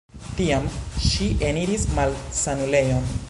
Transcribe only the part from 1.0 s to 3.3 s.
ŝi eniris malsanulejon.